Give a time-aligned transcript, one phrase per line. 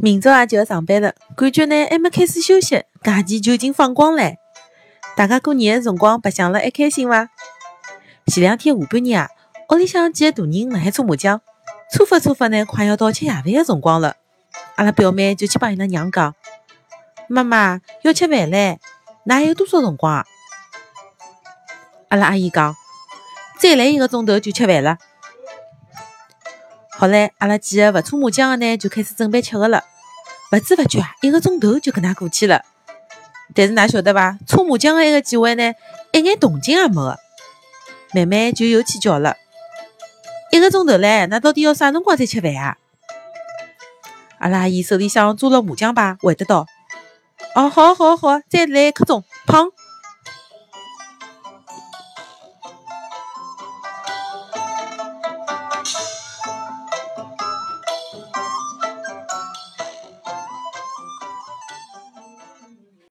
[0.00, 4.36] 明朝也就要上班了，感觉呢还没开始休息，假期就已经放光唻。
[5.16, 7.28] 大家过年的辰光白相了还开心伐？
[8.26, 9.28] 前两天下半日啊，
[9.70, 11.40] 屋里向几个大人辣海搓麻将，
[11.92, 14.14] 搓发搓发呢，快要到吃夜饭的辰光了。
[14.76, 16.32] 阿拉表妹就去帮伊拉娘讲
[17.28, 18.78] ：“妈妈要吃饭唻，
[19.26, 20.24] 㑚还有多少辰光啊？”
[22.10, 22.76] 阿拉阿姨讲
[23.58, 24.98] ：“再来一个钟头就吃饭了。”
[27.00, 29.84] 好唻，阿拉几个勿搓麻将的呢，就开始准备吃的了。
[30.50, 32.64] 勿知勿觉，一个钟头就搿能过去了。
[33.54, 34.36] 但是㑚晓得伐？
[34.48, 35.72] 搓麻将的埃个几位呢，
[36.12, 37.16] 一眼动静也没个。
[38.14, 39.36] 慢慢就又起叫了。
[40.50, 42.76] 一个钟头唻，那到底要啥辰光才吃饭啊？
[44.40, 46.66] 阿拉阿姨手里向抓了麻将牌，回答道
[47.54, 49.70] ：“哦，好，好，好，再来一刻钟，砰！”